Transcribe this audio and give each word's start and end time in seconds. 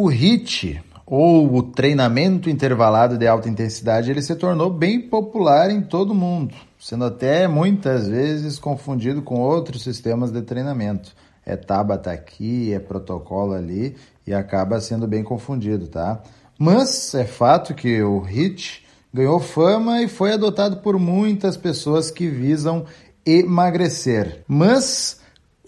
O 0.00 0.06
HIT, 0.06 0.80
ou 1.04 1.52
o 1.56 1.60
treinamento 1.60 2.48
intervalado 2.48 3.18
de 3.18 3.26
alta 3.26 3.48
intensidade, 3.48 4.08
ele 4.08 4.22
se 4.22 4.36
tornou 4.36 4.70
bem 4.70 5.00
popular 5.00 5.72
em 5.72 5.82
todo 5.82 6.12
o 6.12 6.14
mundo, 6.14 6.54
sendo 6.78 7.04
até 7.04 7.48
muitas 7.48 8.06
vezes 8.06 8.60
confundido 8.60 9.22
com 9.22 9.40
outros 9.40 9.82
sistemas 9.82 10.30
de 10.30 10.40
treinamento. 10.42 11.16
É 11.44 11.56
Tabata 11.56 12.12
aqui, 12.12 12.72
é 12.72 12.78
protocolo 12.78 13.54
ali 13.54 13.96
e 14.24 14.32
acaba 14.32 14.80
sendo 14.80 15.08
bem 15.08 15.24
confundido, 15.24 15.88
tá? 15.88 16.22
Mas 16.56 17.12
é 17.16 17.24
fato 17.24 17.74
que 17.74 18.00
o 18.00 18.20
HIT 18.20 18.84
ganhou 19.12 19.40
fama 19.40 20.00
e 20.00 20.06
foi 20.06 20.32
adotado 20.32 20.76
por 20.76 20.96
muitas 20.96 21.56
pessoas 21.56 22.08
que 22.08 22.28
visam 22.28 22.86
emagrecer. 23.26 24.44
Mas 24.46 25.17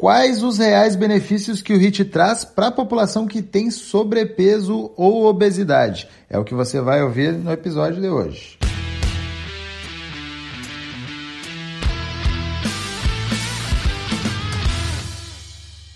Quais 0.01 0.43
os 0.43 0.57
reais 0.57 0.97
benefícios 0.97 1.61
que 1.61 1.75
o 1.75 1.77
HIT 1.77 2.07
traz 2.07 2.43
para 2.43 2.69
a 2.69 2.73
população 2.73 3.27
que 3.27 3.43
tem 3.43 3.71
sobrepeso 3.71 4.91
ou 4.97 5.27
obesidade? 5.27 6.09
É 6.31 6.39
o 6.39 6.43
que 6.43 6.55
você 6.55 6.81
vai 6.81 7.03
ouvir 7.03 7.35
no 7.35 7.53
episódio 7.53 8.01
de 8.01 8.09
hoje. 8.09 8.59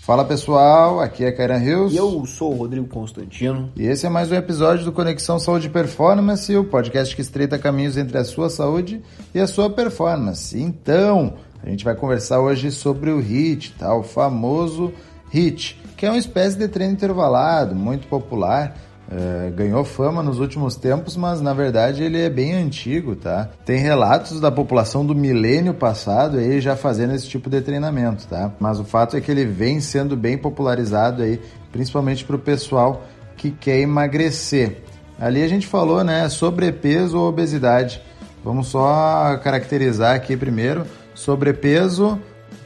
Fala 0.05 0.23
pessoal, 0.23 0.99
aqui 0.99 1.25
é 1.25 1.31
Karen 1.31 1.57
Rios. 1.57 1.91
E 1.91 1.97
eu 1.97 2.23
sou 2.27 2.53
o 2.53 2.57
Rodrigo 2.57 2.85
Constantino. 2.85 3.71
E 3.75 3.87
esse 3.87 4.05
é 4.05 4.09
mais 4.09 4.31
um 4.31 4.35
episódio 4.35 4.85
do 4.85 4.91
Conexão 4.91 5.39
Saúde 5.39 5.65
e 5.65 5.71
Performance, 5.71 6.55
o 6.55 6.63
podcast 6.63 7.15
que 7.15 7.23
estreita 7.23 7.57
caminhos 7.57 7.97
entre 7.97 8.19
a 8.19 8.23
sua 8.23 8.51
saúde 8.51 9.01
e 9.33 9.39
a 9.39 9.47
sua 9.47 9.67
performance. 9.67 10.61
Então, 10.61 11.33
a 11.63 11.69
gente 11.69 11.83
vai 11.83 11.95
conversar 11.95 12.39
hoje 12.39 12.71
sobre 12.71 13.09
o 13.09 13.19
HIT, 13.19 13.75
tá? 13.77 13.95
o 13.95 14.03
famoso 14.03 14.93
HIT, 15.31 15.81
que 15.97 16.05
é 16.05 16.09
uma 16.09 16.17
espécie 16.17 16.57
de 16.57 16.67
treino 16.67 16.93
intervalado, 16.93 17.75
muito 17.75 18.07
popular, 18.07 18.75
é, 19.09 19.51
ganhou 19.51 19.83
fama 19.83 20.23
nos 20.23 20.39
últimos 20.39 20.75
tempos, 20.75 21.15
mas 21.15 21.39
na 21.39 21.53
verdade 21.53 22.03
ele 22.03 22.19
é 22.19 22.29
bem 22.29 22.53
antigo, 22.53 23.15
tá? 23.15 23.49
Tem 23.63 23.77
relatos 23.77 24.39
da 24.39 24.51
população 24.51 25.05
do 25.05 25.13
milênio 25.13 25.75
passado 25.75 26.37
aí 26.37 26.59
já 26.59 26.75
fazendo 26.75 27.13
esse 27.13 27.27
tipo 27.27 27.49
de 27.49 27.61
treinamento, 27.61 28.27
tá? 28.27 28.51
Mas 28.59 28.79
o 28.79 28.83
fato 28.83 29.15
é 29.15 29.21
que 29.21 29.29
ele 29.29 29.45
vem 29.45 29.79
sendo 29.79 30.17
bem 30.17 30.37
popularizado 30.37 31.21
aí, 31.21 31.39
principalmente 31.71 32.25
para 32.25 32.35
o 32.35 32.39
pessoal 32.39 33.03
que 33.37 33.51
quer 33.51 33.79
emagrecer. 33.79 34.81
Ali 35.19 35.43
a 35.43 35.47
gente 35.47 35.67
falou, 35.67 36.03
né, 36.03 36.27
sobrepeso 36.27 37.17
ou 37.17 37.29
obesidade. 37.29 38.01
Vamos 38.43 38.67
só 38.67 39.37
caracterizar 39.43 40.15
aqui 40.15 40.35
primeiro 40.35 40.85
sobrepeso, 41.15 42.21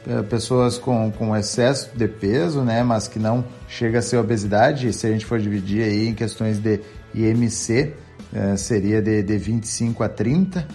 é, 0.06 0.22
pessoas 0.22 0.76
com, 0.76 1.10
com 1.10 1.34
excesso 1.36 1.90
de 1.96 2.06
peso, 2.06 2.62
né, 2.62 2.82
mas 2.82 3.08
que 3.08 3.18
não 3.18 3.44
chega 3.68 4.00
a 4.00 4.02
ser 4.02 4.18
obesidade, 4.18 4.92
se 4.92 5.06
a 5.06 5.10
gente 5.10 5.24
for 5.24 5.38
dividir 5.38 5.84
aí 5.84 6.08
em 6.08 6.14
questões 6.14 6.58
de 6.58 6.80
IMC, 7.14 7.94
é, 8.32 8.56
seria 8.56 9.00
de, 9.00 9.22
de 9.22 9.38
25 9.38 10.02
a 10.02 10.08
30, 10.08 10.66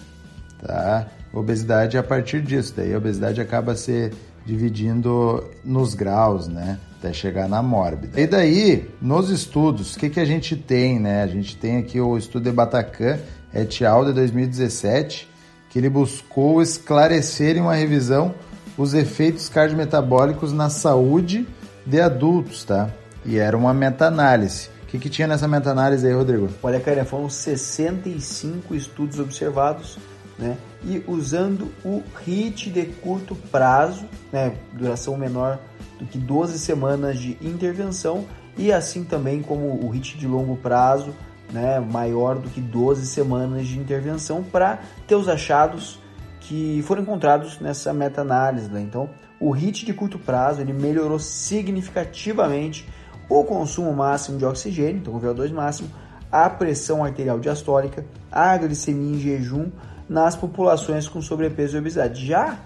tá? 0.60 1.06
Obesidade 1.32 1.96
é 1.96 2.00
a 2.00 2.02
partir 2.02 2.40
disso, 2.40 2.72
daí 2.76 2.94
a 2.94 2.98
obesidade 2.98 3.40
acaba 3.40 3.74
se 3.76 4.10
dividindo 4.46 5.44
nos 5.64 5.92
graus, 5.94 6.48
né? 6.48 6.78
Até 6.98 7.12
chegar 7.12 7.48
na 7.48 7.62
mórbida. 7.62 8.18
E 8.18 8.26
daí, 8.26 8.88
nos 9.02 9.28
estudos, 9.28 9.94
o 9.94 9.98
que, 9.98 10.08
que 10.08 10.20
a 10.20 10.24
gente 10.24 10.56
tem, 10.56 10.98
né? 10.98 11.22
A 11.22 11.26
gente 11.26 11.56
tem 11.56 11.78
aqui 11.78 12.00
o 12.00 12.16
estudo 12.16 12.44
de 12.44 12.52
Batacan 12.52 13.18
et 13.52 13.84
al. 13.84 14.04
de 14.04 14.12
2017, 14.12 15.28
que 15.68 15.78
ele 15.78 15.88
buscou 15.88 16.62
esclarecer 16.62 17.56
em 17.56 17.60
uma 17.60 17.74
revisão 17.74 18.34
os 18.76 18.94
efeitos 18.94 19.48
cardiometabólicos 19.48 20.52
na 20.52 20.68
saúde 20.68 21.46
de 21.84 22.00
adultos, 22.00 22.64
tá? 22.64 22.90
E 23.24 23.38
era 23.38 23.56
uma 23.56 23.72
meta-análise. 23.72 24.68
O 24.82 24.86
que, 24.86 24.98
que 24.98 25.08
tinha 25.08 25.26
nessa 25.26 25.48
meta-análise 25.48 26.06
aí, 26.06 26.12
Rodrigo? 26.12 26.48
Olha, 26.62 26.78
cara, 26.78 27.04
foram 27.04 27.28
65 27.28 28.74
estudos 28.74 29.18
observados, 29.18 29.98
né? 30.38 30.56
E 30.84 31.02
usando 31.08 31.72
o 31.84 32.02
HIT 32.24 32.70
de 32.70 32.84
curto 32.84 33.34
prazo, 33.50 34.04
né? 34.32 34.52
Duração 34.72 35.16
menor 35.16 35.58
do 35.98 36.04
que 36.04 36.18
12 36.18 36.58
semanas 36.58 37.18
de 37.18 37.36
intervenção 37.40 38.26
e 38.56 38.72
assim 38.72 39.04
também 39.04 39.42
como 39.42 39.84
o 39.84 39.90
HIT 39.90 40.18
de 40.18 40.26
longo 40.26 40.56
prazo, 40.56 41.14
né, 41.52 41.80
maior 41.80 42.38
do 42.38 42.48
que 42.48 42.60
12 42.60 43.06
semanas 43.06 43.66
de 43.66 43.78
intervenção 43.78 44.42
para 44.42 44.78
ter 45.06 45.14
os 45.14 45.28
achados 45.28 45.98
que 46.40 46.82
foram 46.86 47.02
encontrados 47.02 47.58
nessa 47.60 47.92
meta-análise. 47.92 48.68
Né? 48.70 48.80
Então, 48.80 49.10
o 49.40 49.50
HIT 49.50 49.84
de 49.84 49.92
curto 49.92 50.18
prazo 50.18 50.60
ele 50.60 50.72
melhorou 50.72 51.18
significativamente 51.18 52.88
o 53.28 53.44
consumo 53.44 53.92
máximo 53.92 54.38
de 54.38 54.44
oxigênio, 54.44 54.98
então 54.98 55.14
o 55.14 55.20
VO2 55.20 55.52
máximo, 55.52 55.90
a 56.30 56.48
pressão 56.48 57.04
arterial 57.04 57.38
diastólica, 57.38 58.04
a 58.30 58.56
glicemia 58.56 59.16
em 59.16 59.20
jejum 59.20 59.70
nas 60.08 60.36
populações 60.36 61.08
com 61.08 61.20
sobrepeso 61.20 61.76
e 61.76 61.80
obesidade. 61.80 62.24
Já 62.24 62.58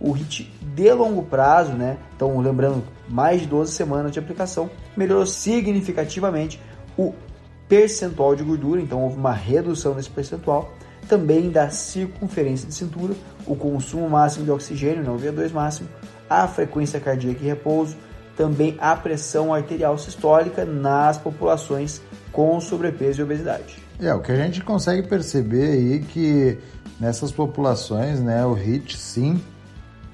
o 0.00 0.12
HIT 0.12 0.50
de 0.74 0.92
longo 0.92 1.22
prazo, 1.22 1.72
né? 1.72 1.98
Então, 2.14 2.38
lembrando, 2.38 2.84
mais 3.08 3.42
de 3.42 3.46
12 3.46 3.72
semanas 3.72 4.12
de 4.12 4.18
aplicação, 4.18 4.70
melhorou 4.96 5.26
significativamente 5.26 6.60
o 6.96 7.14
percentual 7.68 8.34
de 8.36 8.42
gordura, 8.42 8.80
então 8.80 9.02
houve 9.02 9.16
uma 9.16 9.32
redução 9.32 9.94
desse 9.94 10.10
percentual, 10.10 10.72
também 11.08 11.50
da 11.50 11.70
circunferência 11.70 12.68
de 12.68 12.74
cintura, 12.74 13.14
o 13.46 13.54
consumo 13.54 14.08
máximo 14.08 14.44
de 14.44 14.50
oxigênio, 14.50 15.04
não 15.04 15.18
VO2 15.18 15.52
máximo, 15.52 15.88
a 16.28 16.46
frequência 16.48 16.98
cardíaca 16.98 17.42
e 17.42 17.46
repouso, 17.46 17.96
também 18.36 18.76
a 18.78 18.94
pressão 18.94 19.54
arterial 19.54 19.96
sistólica 19.96 20.64
nas 20.64 21.16
populações 21.16 22.02
com 22.32 22.60
sobrepeso 22.60 23.20
e 23.20 23.24
obesidade. 23.24 23.78
É, 24.00 24.12
o 24.12 24.20
que 24.20 24.30
a 24.30 24.36
gente 24.36 24.62
consegue 24.62 25.08
perceber 25.08 25.70
aí 25.70 26.00
que 26.00 26.58
nessas 27.00 27.32
populações, 27.32 28.20
né, 28.20 28.44
o 28.44 28.52
HIT 28.52 28.98
sim 28.98 29.40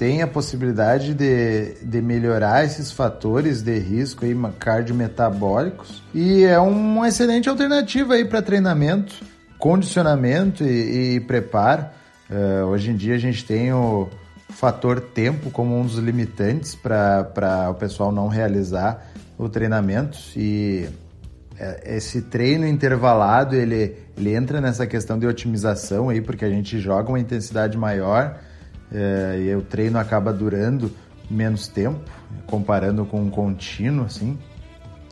tem 0.03 0.21
a 0.21 0.27
possibilidade 0.27 1.15
de, 1.15 1.75
de 1.81 2.03
melhorar 2.03 2.65
esses 2.65 2.91
fatores 2.91 3.63
de 3.63 3.79
risco 3.79 4.25
aí, 4.25 4.37
cardiometabólicos 4.59 6.03
e 6.13 6.43
é 6.43 6.59
uma 6.59 7.07
excelente 7.07 7.49
alternativa 7.49 8.15
aí 8.15 8.25
para 8.25 8.43
treinamento, 8.43 9.15
condicionamento 9.61 10.65
e, 10.65 11.15
e 11.15 11.21
preparo. 11.21 11.87
Uh, 12.29 12.65
hoje 12.65 12.91
em 12.91 12.97
dia 12.97 13.15
a 13.15 13.19
gente 13.19 13.45
tem 13.45 13.73
o 13.73 14.09
fator 14.49 15.01
tempo 15.01 15.53
como 15.53 15.79
um 15.79 15.87
dos 15.87 15.99
limitantes 15.99 16.75
para 16.75 17.69
o 17.71 17.75
pessoal 17.75 18.11
não 18.11 18.27
realizar 18.27 19.07
o 19.39 19.49
treinamento 19.49 20.19
e 20.37 20.89
é, 21.61 21.97
esse 21.97 22.23
treino 22.23 22.67
intervalado 22.67 23.55
ele, 23.55 23.97
ele 24.19 24.35
entra 24.35 24.61
nessa 24.61 24.85
questão 24.85 25.17
de 25.17 25.29
otimização 25.29 26.09
aí 26.09 26.21
porque 26.21 26.45
a 26.45 26.51
gente 26.51 26.81
joga 26.81 27.09
uma 27.09 27.21
intensidade 27.21 27.79
maior 27.79 28.37
é, 28.93 29.41
e 29.41 29.55
o 29.55 29.63
treino 29.63 29.99
acaba 29.99 30.33
durando 30.33 30.91
menos 31.31 31.67
tempo, 31.69 32.01
comparando 32.47 33.05
com 33.05 33.21
um 33.23 33.31
contínuo, 33.31 34.05
assim. 34.05 34.39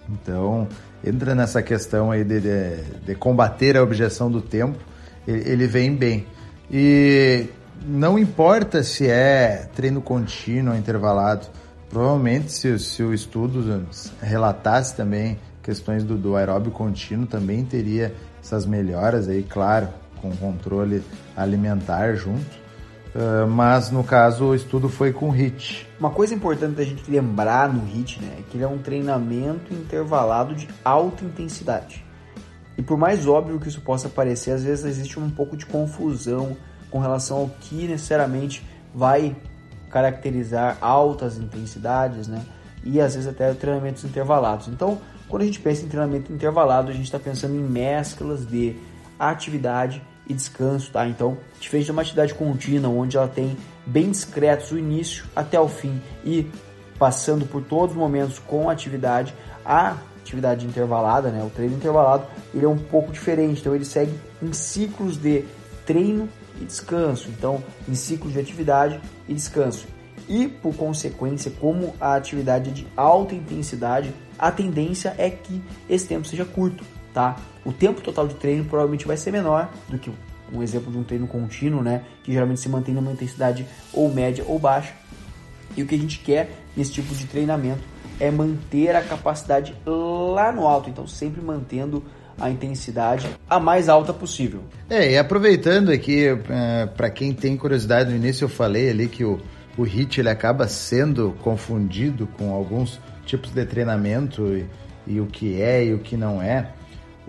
Então, 0.09 0.69
entra 1.05 1.35
nessa 1.35 1.63
questão 1.63 2.11
aí 2.11 2.25
de, 2.25 2.41
de, 2.41 2.83
de 3.07 3.15
combater 3.15 3.77
a 3.77 3.83
objeção 3.83 4.31
do 4.31 4.43
tempo, 4.43 4.79
ele, 5.27 5.49
ele, 5.49 5.67
vem 5.67 5.95
bem. 5.95 6.27
E 6.71 7.47
não 7.87 8.19
importa 8.19 8.83
se 8.83 9.09
é 9.09 9.69
treino 9.75 10.03
contínuo 10.03 10.73
ou 10.73 10.79
intervalado, 10.79 11.47
provavelmente 11.89 12.53
se, 12.53 12.79
se 12.79 13.03
o 13.03 13.15
estudo 13.15 13.87
relatasse 14.21 14.95
também 14.95 15.39
questões 15.63 16.05
do, 16.05 16.17
do 16.17 16.37
aeróbio 16.37 16.71
contínuo, 16.71 17.27
também 17.27 17.65
teria 17.65 18.15
essas 18.43 18.67
melhoras 18.67 19.29
aí, 19.29 19.43
claro, 19.43 19.89
com 20.21 20.31
controle 20.37 21.03
alimentar 21.37 22.15
junto. 22.15 22.60
Uh, 23.15 23.47
mas 23.49 23.91
no 23.91 24.05
caso 24.05 24.47
o 24.47 24.55
estudo 24.55 24.89
foi 24.89 25.13
com 25.13 25.31
HIT. 25.31 25.89
Uma 25.99 26.11
coisa 26.11 26.33
importante 26.33 26.77
da 26.77 26.85
gente 26.85 27.11
lembrar 27.11 27.73
no 27.73 27.85
HIT 27.85 28.23
né, 28.23 28.37
é 28.39 28.43
que 28.49 28.57
ele 28.57 28.65
é 28.65 28.69
um 28.69 28.79
treinamento 28.79 29.75
intervalado 29.75 30.55
de 30.55 30.69
alta 30.85 31.25
intensidade. 31.25 32.05
E 32.79 32.83
por 32.83 32.97
mais 32.97 33.27
óbvio 33.27 33.59
que 33.59 33.69
isso 33.69 33.81
possa 33.81 34.09
parecer, 34.09 34.53
às 34.53 34.63
vezes 34.63 34.85
existe 34.85 35.19
um 35.19 35.29
pouco 35.29 35.57
de 35.57 35.67
confusão 35.67 36.57
com 36.89 36.99
relação 36.99 37.39
ao 37.39 37.49
que 37.49 37.87
necessariamente 37.87 38.67
vai 38.95 39.37
caracterizar 39.91 40.79
altas 40.81 41.37
intensidades, 41.37 42.29
né? 42.29 42.43
E 42.85 43.01
às 43.01 43.15
vezes 43.15 43.29
até 43.29 43.53
treinamentos 43.53 44.05
intervalados. 44.05 44.69
Então, 44.69 44.99
quando 45.29 45.43
a 45.43 45.47
gente 45.47 45.61
pensa 45.61 45.85
em 45.85 45.89
treinamento 45.89 46.33
intervalado, 46.33 46.91
a 46.91 46.95
gente 46.95 47.05
está 47.05 47.19
pensando 47.19 47.55
em 47.55 47.63
mesclas 47.63 48.47
de 48.47 48.77
atividade 49.19 50.03
e 50.31 50.35
descanso, 50.35 50.93
tá? 50.93 51.07
Então, 51.09 51.37
diferente 51.59 51.87
de 51.87 51.93
uma 51.93 52.03
atividade 52.03 52.33
contínua, 52.35 52.89
onde 52.89 53.17
ela 53.17 53.27
tem 53.27 53.57
bem 53.85 54.11
discretos 54.11 54.71
o 54.71 54.79
início 54.79 55.25
até 55.35 55.59
o 55.59 55.69
fim 55.69 56.01
e 56.25 56.49
passando 56.99 57.45
por 57.45 57.63
todos 57.63 57.97
os 57.97 57.99
momentos 57.99 58.39
com 58.39 58.71
atividade, 58.71 59.35
a 59.65 59.97
atividade 60.21 60.65
intervalada, 60.65 61.31
né? 61.31 61.43
O 61.43 61.51
treino 61.51 61.75
intervalado, 61.75 62.27
ele 62.55 62.65
é 62.65 62.69
um 62.69 62.79
pouco 62.79 63.11
diferente, 63.11 63.61
então 63.61 63.75
ele 63.75 63.85
segue 63.85 64.15
em 64.41 64.53
ciclos 64.53 65.17
de 65.17 65.45
treino 65.85 66.29
e 66.61 66.65
descanso, 66.65 67.29
então 67.31 67.63
em 67.89 67.95
ciclos 67.95 68.33
de 68.33 68.39
atividade 68.39 69.01
e 69.27 69.35
descanso. 69.35 69.87
E, 70.29 70.47
por 70.47 70.77
consequência, 70.77 71.51
como 71.59 71.93
a 72.01 72.15
atividade 72.15 72.71
é 72.71 72.73
de 72.73 72.87
alta 72.97 73.35
intensidade, 73.35 74.15
a 74.39 74.53
tendência 74.53 75.13
é 75.19 75.29
que 75.29 75.61
esse 75.89 76.07
tempo 76.07 76.25
seja 76.25 76.45
curto, 76.45 76.85
tá? 77.13 77.37
O 77.65 77.73
tempo 77.73 78.01
total 78.01 78.27
de 78.27 78.35
treino 78.35 78.65
provavelmente 78.65 79.07
vai 79.07 79.17
ser 79.17 79.31
menor 79.31 79.71
do 79.89 79.99
que 79.99 80.11
um 80.53 80.63
exemplo 80.63 80.91
de 80.91 80.99
um 80.99 81.05
treino 81.05 81.27
contínuo, 81.27 81.83
né? 81.83 82.03
Que 82.25 82.33
geralmente 82.33 82.61
se 82.61 82.69
mantém 82.69 82.95
numa 82.95 83.13
intensidade 83.13 83.67
ou 83.93 84.13
média 84.13 84.45
ou 84.47 84.59
baixa. 84.59 84.93
E 85.77 85.83
o 85.83 85.87
que 85.87 85.95
a 85.95 85.99
gente 85.99 86.19
quer 86.19 86.51
nesse 86.77 86.93
tipo 86.93 87.15
de 87.15 87.27
treinamento 87.27 87.83
é 88.19 88.31
manter 88.31 88.95
a 88.95 89.03
capacidade 89.03 89.75
lá 89.87 90.53
no 90.53 90.67
alto, 90.67 90.91
então 90.91 91.07
sempre 91.07 91.41
mantendo 91.41 92.05
a 92.39 92.51
intensidade 92.51 93.29
a 93.49 93.61
mais 93.61 93.89
alta 93.89 94.13
possível. 94.13 94.63
É, 94.89 95.13
e 95.13 95.19
aproveitando 95.19 95.91
aqui, 95.91 96.27
é, 96.27 96.87
para 96.87 97.11
quem 97.11 97.33
tem 97.33 97.57
curiosidade, 97.57 98.11
no 98.11 98.17
início 98.17 98.45
eu 98.45 98.49
falei 98.49 98.91
ali 98.91 99.09
que 99.09 99.25
o, 99.25 99.39
o 99.77 99.83
HIT 99.83 100.21
ele 100.21 100.31
acaba 100.31 100.67
sendo 100.67 101.37
confundido 101.43 102.27
com 102.27 102.53
alguns 102.53 102.99
tipos 103.27 103.51
de 103.53 103.65
treinamento 103.65 104.47
e, 104.57 104.67
e 105.07 105.21
o 105.21 105.27
que 105.27 105.61
é 105.61 105.85
e 105.85 105.95
o 105.95 105.99
que 105.99 106.17
não 106.17 106.43
é. 106.43 106.71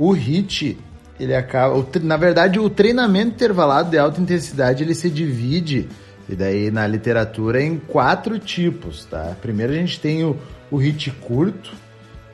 O 0.01 0.13
HIT, 0.13 0.80
ele 1.19 1.36
acaba, 1.36 1.77
o, 1.77 1.88
na 2.01 2.18
verdade, 2.18 2.57
o 2.57 2.68
treinamento 2.71 3.36
intervalado 3.36 3.92
de 3.92 4.00
alta 4.00 4.19
intensidade 4.19 4.83
ele 4.83 4.95
se 4.95 5.12
divide 5.12 5.88
e 6.27 6.36
daí 6.36 6.71
na 6.71 6.88
literatura 6.88 7.62
em 7.62 7.77
quatro 7.77 8.39
tipos, 8.39 9.06
tá? 9.06 9.38
Primeiro 9.39 9.74
a 9.74 9.75
gente 9.75 10.00
tem 10.00 10.24
o, 10.24 10.36
o 10.71 10.81
HIT 10.81 11.12
curto, 11.21 11.71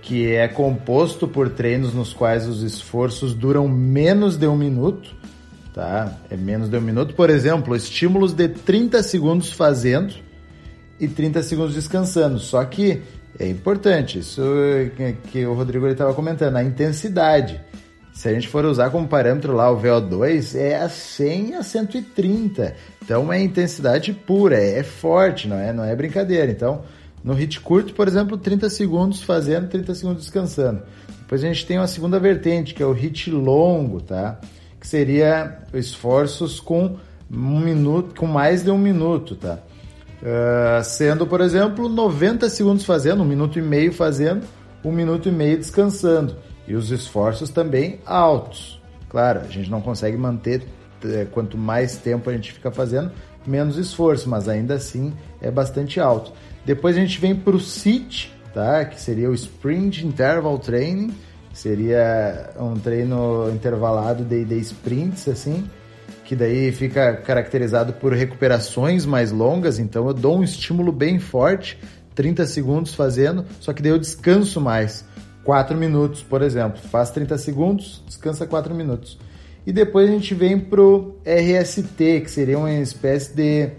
que 0.02 0.28
é 0.34 0.48
composto 0.48 1.28
por 1.28 1.50
treinos 1.50 1.94
nos 1.94 2.14
quais 2.14 2.48
os 2.48 2.64
esforços 2.64 3.34
duram 3.34 3.68
menos 3.68 4.38
de 4.38 4.48
um 4.48 4.56
minuto, 4.56 5.14
tá? 5.74 6.18
É 6.30 6.38
menos 6.38 6.70
de 6.70 6.78
um 6.78 6.82
minuto. 6.82 7.16
Por 7.16 7.30
exemplo, 7.30 7.76
estímulos 7.76 8.32
de 8.32 8.48
30 8.48 9.04
segundos 9.04 9.52
fazendo 9.52 10.14
e 10.98 11.06
30 11.06 11.44
segundos 11.44 11.76
descansando. 11.76 12.40
Só 12.40 12.64
que 12.64 13.02
é 13.40 13.48
importante, 13.48 14.20
isso 14.20 14.42
que 15.32 15.46
o 15.46 15.54
Rodrigo 15.54 15.88
estava 15.88 16.14
comentando, 16.14 16.56
a 16.56 16.64
intensidade. 16.64 17.62
Se 18.14 18.28
a 18.28 18.34
gente 18.34 18.48
for 18.48 18.66
usar 18.66 18.90
como 18.90 19.08
parâmetro 19.08 19.54
lá 19.54 19.70
o 19.70 19.80
VO2, 19.80 20.56
é 20.56 20.76
a 20.78 20.90
100 20.90 21.56
a 21.56 21.62
130. 21.62 22.76
Então 23.04 23.32
é 23.32 23.40
intensidade 23.40 24.12
pura, 24.12 24.58
é, 24.58 24.80
é 24.80 24.84
forte, 24.84 25.48
não 25.48 25.58
é, 25.58 25.72
não 25.72 25.84
é 25.84 25.96
brincadeira. 25.96 26.52
Então, 26.52 26.82
no 27.24 27.34
hit 27.34 27.60
curto, 27.60 27.94
por 27.94 28.08
exemplo, 28.08 28.36
30 28.36 28.72
segundos 28.72 29.22
fazendo, 29.22 29.70
30 29.70 29.94
segundos 29.94 30.24
descansando. 30.24 30.82
Depois 31.20 31.44
a 31.44 31.48
gente 31.48 31.66
tem 31.68 31.78
uma 31.78 31.88
segunda 31.88 32.20
vertente, 32.20 32.74
que 32.74 32.82
é 32.82 32.86
o 32.86 32.92
hit 32.92 33.30
longo, 33.30 34.02
tá? 34.02 34.40
Que 34.80 34.88
seria 34.88 35.60
esforços 35.74 36.60
com 36.60 36.98
um 37.30 37.60
minuto, 37.60 38.20
com 38.20 38.26
mais 38.26 38.64
de 38.64 38.72
um 38.72 38.78
minuto, 38.78 39.36
tá? 39.36 39.60
Uh, 40.22 40.84
sendo, 40.84 41.28
por 41.28 41.42
exemplo, 41.42 41.88
90 41.88 42.50
segundos 42.50 42.84
fazendo, 42.84 43.22
um 43.22 43.26
minuto 43.26 43.60
e 43.60 43.62
meio 43.62 43.94
fazendo, 43.94 44.48
um 44.84 44.92
minuto 44.92 45.30
e 45.30 45.32
meio 45.32 45.58
descansando. 45.58 46.36
E 46.68 46.76
os 46.76 46.92
esforços 46.92 47.50
também 47.50 48.00
altos. 48.06 48.82
Claro, 49.10 49.42
a 49.42 49.48
gente 49.48 49.70
não 49.70 49.80
consegue 49.80 50.18
manter, 50.18 50.68
eh, 51.06 51.26
quanto 51.32 51.58
mais 51.58 51.98
tempo 51.98 52.30
a 52.30 52.34
gente 52.34 52.52
fica 52.52 52.70
fazendo, 52.70 53.10
menos 53.46 53.78
esforço, 53.78 54.30
mas 54.30 54.50
ainda 54.50 54.74
assim 54.74 55.14
é 55.42 55.50
bastante 55.50 56.00
alto. 56.00 56.34
Depois 56.66 56.98
a 56.98 57.00
gente 57.00 57.20
vem 57.20 57.34
para 57.34 57.56
o 57.56 57.60
SIT, 57.60 58.34
tá? 58.54 58.84
que 58.84 59.00
seria 59.00 59.30
o 59.30 59.34
Sprint 59.34 60.06
Interval 60.06 60.60
Training, 60.60 61.16
seria 61.54 62.50
um 62.60 62.74
treino 62.74 63.50
intervalado 63.50 64.26
de, 64.26 64.44
de 64.44 64.60
sprints, 64.60 65.28
assim, 65.30 65.68
que 66.28 66.36
daí 66.36 66.74
fica 66.74 67.16
caracterizado 67.16 67.94
por 67.94 68.12
recuperações 68.12 69.06
mais 69.06 69.32
longas, 69.32 69.80
então 69.80 70.06
eu 70.08 70.14
dou 70.14 70.38
um 70.38 70.44
estímulo 70.44 70.92
bem 70.92 71.20
forte, 71.20 71.80
30 72.16 72.46
segundos 72.48 72.94
fazendo, 72.94 73.46
só 73.62 73.72
que 73.72 73.82
daí 73.82 73.94
eu 73.94 73.98
descanso 73.98 74.60
mais, 74.60 75.06
4 75.46 75.78
minutos, 75.78 76.22
por 76.22 76.42
exemplo. 76.42 76.82
Faz 76.92 77.12
30 77.12 77.38
segundos, 77.38 78.04
descansa 78.06 78.46
4 78.46 78.76
minutos. 78.76 79.18
E 79.66 79.72
depois 79.72 80.10
a 80.10 80.12
gente 80.12 80.36
vem 80.36 80.60
pro 80.60 81.16
RST, 81.26 81.96
que 82.22 82.30
seria 82.30 82.60
uma 82.60 82.74
espécie 82.74 83.34
de 83.34 83.70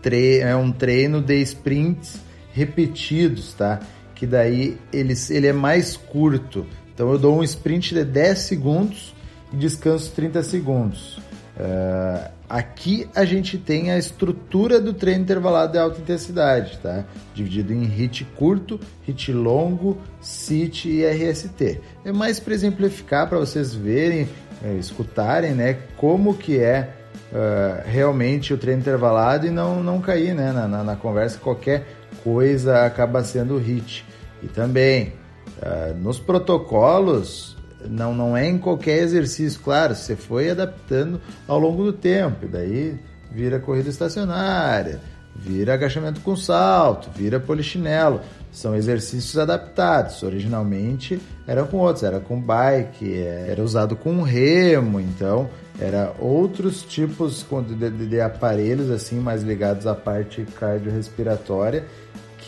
tre 0.00 0.38
é 0.38 0.54
um 0.54 0.70
treino 0.70 1.20
de 1.20 1.42
sprints 1.42 2.20
repetidos, 2.52 3.52
tá? 3.54 3.80
Que 4.14 4.28
daí 4.28 4.78
ele, 4.92 5.14
ele 5.30 5.48
é 5.48 5.52
mais 5.52 5.96
curto. 5.96 6.64
Então 6.94 7.10
eu 7.10 7.18
dou 7.18 7.36
um 7.36 7.42
sprint 7.42 7.94
de 7.94 8.04
10 8.04 8.38
segundos 8.38 9.12
e 9.52 9.56
descanso 9.56 10.12
30 10.12 10.44
segundos. 10.44 11.18
Uh, 11.58 12.30
aqui 12.48 13.08
a 13.16 13.24
gente 13.24 13.58
tem 13.58 13.90
a 13.90 13.98
estrutura 13.98 14.80
do 14.80 14.92
treino 14.92 15.22
intervalado 15.22 15.72
de 15.72 15.78
alta 15.78 16.00
intensidade, 16.00 16.78
tá? 16.78 17.04
Dividido 17.34 17.72
em 17.72 17.82
HIT 17.82 18.24
curto, 18.36 18.78
HIT 19.04 19.32
longo, 19.32 19.98
CIT 20.20 20.88
e 20.88 21.04
RST. 21.04 21.80
É 22.04 22.12
mais 22.12 22.38
para 22.38 22.54
exemplificar, 22.54 23.28
para 23.28 23.38
vocês 23.38 23.74
verem, 23.74 24.28
é, 24.62 24.74
escutarem, 24.74 25.52
né? 25.52 25.78
Como 25.96 26.34
que 26.34 26.60
é 26.60 26.90
uh, 27.32 27.82
realmente 27.84 28.54
o 28.54 28.56
treino 28.56 28.80
intervalado 28.80 29.44
e 29.44 29.50
não, 29.50 29.82
não 29.82 30.00
cair 30.00 30.36
né, 30.36 30.52
na, 30.52 30.68
na, 30.68 30.84
na 30.84 30.94
conversa, 30.94 31.38
qualquer 31.38 31.88
coisa 32.22 32.84
acaba 32.86 33.24
sendo 33.24 33.58
hit. 33.58 34.06
E 34.40 34.46
também, 34.46 35.12
uh, 35.60 35.92
nos 36.00 36.20
protocolos, 36.20 37.57
não, 37.86 38.14
não 38.14 38.36
é 38.36 38.48
em 38.48 38.58
qualquer 38.58 38.98
exercício, 38.98 39.60
claro, 39.60 39.94
você 39.94 40.16
foi 40.16 40.50
adaptando 40.50 41.20
ao 41.46 41.58
longo 41.58 41.84
do 41.84 41.92
tempo, 41.92 42.44
e 42.44 42.48
daí 42.48 43.00
vira 43.30 43.60
corrida 43.60 43.88
estacionária, 43.88 45.00
vira 45.36 45.74
agachamento 45.74 46.20
com 46.20 46.34
salto, 46.34 47.10
vira 47.14 47.38
polichinelo. 47.38 48.20
São 48.50 48.74
exercícios 48.74 49.36
adaptados. 49.38 50.22
Originalmente 50.22 51.20
era 51.46 51.64
com 51.64 51.76
outros, 51.76 52.02
era 52.02 52.18
com 52.18 52.40
bike, 52.40 53.14
era 53.14 53.62
usado 53.62 53.94
com 53.94 54.22
remo, 54.22 54.98
então 54.98 55.48
era 55.78 56.12
outros 56.18 56.82
tipos 56.82 57.46
de, 57.68 57.90
de, 57.90 58.06
de 58.06 58.20
aparelhos 58.20 58.90
assim 58.90 59.20
mais 59.20 59.42
ligados 59.42 59.86
à 59.86 59.94
parte 59.94 60.44
cardiorrespiratória 60.58 61.84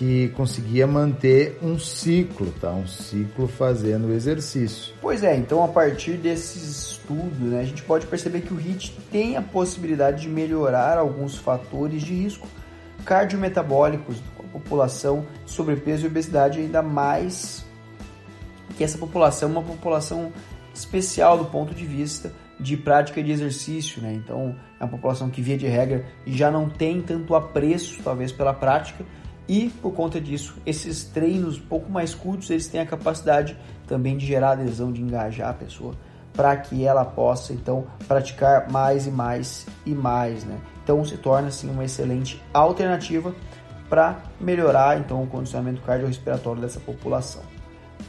que 0.01 0.29
conseguia 0.31 0.87
manter 0.87 1.59
um 1.61 1.79
ciclo, 1.79 2.51
tá? 2.59 2.71
Um 2.71 2.87
ciclo 2.87 3.47
fazendo 3.47 4.15
exercício. 4.15 4.95
Pois 4.99 5.23
é, 5.23 5.37
então 5.37 5.63
a 5.63 5.69
partir 5.69 6.13
desses 6.13 6.93
estudos, 6.93 7.39
né, 7.39 7.61
a 7.61 7.65
gente 7.65 7.83
pode 7.83 8.07
perceber 8.07 8.41
que 8.41 8.55
o 8.55 8.59
HIIT 8.59 8.99
tem 9.13 9.37
a 9.37 9.43
possibilidade 9.43 10.23
de 10.23 10.29
melhorar 10.31 10.97
alguns 10.97 11.37
fatores 11.37 12.01
de 12.01 12.15
risco 12.15 12.49
cardiometabólicos 13.05 14.17
com 14.39 14.45
a 14.45 14.49
população 14.49 15.27
sobrepeso 15.45 16.05
e 16.05 16.09
obesidade, 16.09 16.61
ainda 16.61 16.81
mais 16.81 17.67
que 18.79 18.83
essa 18.83 18.97
população 18.97 19.51
é 19.51 19.53
uma 19.53 19.63
população 19.63 20.33
especial 20.73 21.37
do 21.37 21.45
ponto 21.45 21.75
de 21.75 21.85
vista 21.85 22.33
de 22.59 22.75
prática 22.75 23.23
de 23.23 23.33
exercício, 23.33 24.01
né? 24.01 24.15
Então, 24.15 24.57
é 24.79 24.85
uma 24.85 24.91
população 24.91 25.29
que, 25.29 25.43
via 25.43 25.59
de 25.59 25.67
regra, 25.67 26.07
já 26.27 26.51
não 26.51 26.71
tem 26.71 27.03
tanto 27.03 27.35
apreço, 27.35 28.03
talvez, 28.03 28.33
pela 28.33 28.55
prática, 28.55 29.05
e 29.49 29.69
por 29.83 29.93
conta 29.93 30.21
disso, 30.21 30.57
esses 30.65 31.05
treinos 31.05 31.59
um 31.59 31.67
pouco 31.67 31.91
mais 31.91 32.15
curtos, 32.15 32.51
eles 32.51 32.69
têm 32.69 32.81
a 32.81 32.87
capacidade 32.87 33.57
também 33.87 34.17
de 34.17 34.27
gerar 34.27 34.53
adesão, 34.53 34.93
de 34.93 35.03
engajar 35.03 35.51
a 35.51 35.55
pessoa, 35.55 35.95
para 36.33 36.57
que 36.57 36.85
ela 36.85 37.05
possa, 37.05 37.53
então, 37.53 37.87
praticar 38.07 38.71
mais 38.71 39.07
e 39.07 39.11
mais 39.11 39.67
e 39.85 39.91
mais, 39.91 40.45
né? 40.45 40.59
Então, 40.83 41.05
se 41.05 41.17
torna, 41.17 41.49
assim, 41.49 41.69
uma 41.69 41.85
excelente 41.85 42.41
alternativa 42.55 43.35
para 43.89 44.21
melhorar, 44.41 44.99
então, 44.99 45.23
o 45.23 45.27
condicionamento 45.27 45.83
cardiorrespiratório 45.83 46.63
dessa 46.63 46.79
população. 46.79 47.43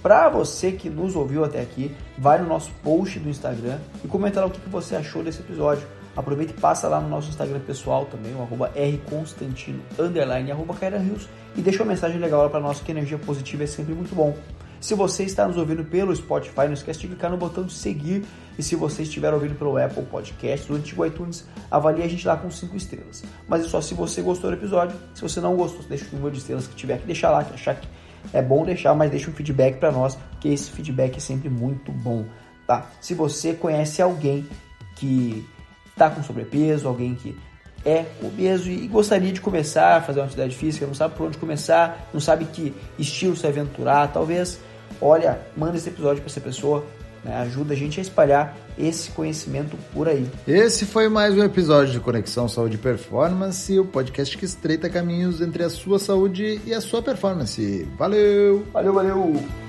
Para 0.02 0.30
você 0.30 0.72
que 0.72 0.90
nos 0.90 1.16
ouviu 1.16 1.44
até 1.44 1.62
aqui, 1.62 1.96
vai 2.18 2.40
no 2.40 2.48
nosso 2.48 2.72
post 2.84 3.20
do 3.20 3.30
Instagram 3.30 3.80
e 4.04 4.08
comenta 4.08 4.40
lá 4.40 4.48
o 4.48 4.52
que 4.52 4.70
você 4.70 4.96
achou 4.96 5.24
desse 5.24 5.42
episódio. 5.42 5.88
Aproveita 6.16 6.54
e 6.56 6.60
passa 6.60 6.88
lá 6.88 7.00
no 7.00 7.08
nosso 7.08 7.30
Instagram 7.30 7.60
pessoal 7.60 8.06
também, 8.06 8.34
o 8.36 8.42
arroba 8.42 8.72
rconstantino, 8.76 9.82
underline, 9.98 10.52
arroba 10.52 10.74
Rios, 10.74 11.30
e 11.56 11.62
deixa 11.62 11.84
uma 11.84 11.94
mensagem 11.94 12.20
legal 12.20 12.50
para 12.50 12.60
nós, 12.60 12.82
que 12.82 12.92
energia 12.92 13.18
positiva 13.18 13.64
é 13.64 13.68
sempre 13.68 13.94
muito 13.94 14.14
bom. 14.14 14.36
Se 14.82 14.96
você 14.96 15.24
está 15.24 15.48
nos 15.48 15.58
ouvindo 15.58 15.86
pelo 15.86 16.14
Spotify, 16.16 16.66
não 16.66 16.74
esquece 16.74 17.02
de 17.02 17.08
clicar 17.08 17.30
no 17.30 17.38
botão 17.38 17.64
de 17.64 17.72
seguir. 17.72 18.26
E 18.58 18.64
se 18.64 18.76
você 18.76 19.04
estiver 19.04 19.32
ouvindo 19.32 19.54
pelo 19.54 19.78
Apple 19.78 20.04
Podcast, 20.06 20.68
do 20.68 20.76
antigo 20.76 21.06
iTunes, 21.06 21.46
avalie 21.70 22.04
a 22.04 22.08
gente 22.08 22.26
lá 22.26 22.36
com 22.36 22.50
5 22.50 22.76
estrelas. 22.76 23.24
Mas 23.48 23.64
é 23.64 23.70
só 23.70 23.80
se 23.80 23.94
você 23.94 24.24
gostou 24.24 24.50
do 24.50 24.58
episódio. 24.58 24.98
Se 25.14 25.22
você 25.22 25.40
não 25.40 25.56
gostou, 25.56 25.84
deixa 25.88 26.06
o 26.12 26.16
número 26.16 26.32
de 26.32 26.40
estrelas 26.40 26.66
que 26.66 26.76
tiver 26.76 26.98
que 26.98 27.06
deixar 27.06 27.30
lá, 27.30 27.44
que 27.44 27.54
achar 27.54 27.76
que 27.76 27.88
é 28.34 28.42
bom 28.42 28.66
deixar, 28.66 28.96
mas 28.96 29.12
deixa 29.12 29.30
um 29.30 29.34
feedback 29.34 29.78
para 29.78 29.92
nós, 29.92 30.18
que 30.40 30.50
esse 30.50 30.72
feedback 30.72 31.16
é 31.16 31.20
sempre 31.20 31.48
muito 31.48 31.92
bom, 31.92 32.26
tá? 32.66 32.88
Se 33.00 33.14
você 33.14 33.54
conhece 33.54 34.02
alguém 34.02 34.48
que 34.96 35.48
está 35.92 36.10
com 36.10 36.24
sobrepeso, 36.24 36.88
alguém 36.88 37.16
que 37.16 37.38
é 37.86 38.06
obeso 38.22 38.70
e 38.70 38.88
gostaria 38.88 39.32
de 39.32 39.42
começar 39.42 39.98
a 39.98 40.02
fazer 40.02 40.20
uma 40.20 40.26
atividade 40.26 40.56
física, 40.56 40.86
não 40.86 40.94
sabe 40.94 41.16
por 41.16 41.28
onde 41.28 41.38
começar, 41.38 42.10
não 42.14 42.20
sabe 42.20 42.46
que 42.46 42.74
estilo 42.98 43.36
se 43.36 43.48
aventurar, 43.48 44.12
talvez, 44.12 44.60
olha, 45.02 45.40
manda 45.58 45.78
esse 45.78 45.90
episódio 45.90 46.22
para 46.22 46.30
essa 46.30 46.42
pessoa, 46.42 46.86
né? 47.24 47.36
ajuda 47.38 47.74
a 47.74 47.78
gente 47.78 48.00
a 48.00 48.02
espalhar 48.02 48.56
esse 48.78 49.12
conhecimento 49.12 49.78
por 49.94 50.08
aí. 50.08 50.28
Esse 50.48 50.86
foi 50.86 51.10
mais 51.10 51.36
um 51.36 51.44
episódio 51.44 51.92
de 51.94 52.00
Conexão 52.00 52.48
Saúde 52.48 52.76
e 52.76 52.80
Performance, 52.80 53.80
o 53.80 53.86
podcast 53.86 54.38
que 54.38 54.46
estreita 54.46 54.90
caminhos 54.90 55.42
entre 55.42 55.64
a 55.64 55.70
sua 55.70 56.00
saúde 56.00 56.62
e 56.66 56.74
a 56.74 56.82
sua 56.82 57.02
performance. 57.02 57.88
Valeu! 57.98 58.66
Valeu, 58.72 58.94
valeu! 58.94 59.61